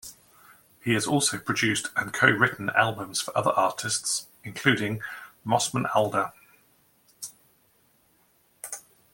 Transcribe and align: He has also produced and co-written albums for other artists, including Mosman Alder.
He 0.83 0.95
has 0.95 1.05
also 1.05 1.37
produced 1.37 1.89
and 1.95 2.11
co-written 2.11 2.71
albums 2.71 3.21
for 3.21 3.37
other 3.37 3.51
artists, 3.51 4.25
including 4.43 4.99
Mosman 5.45 5.87
Alder. 5.95 6.31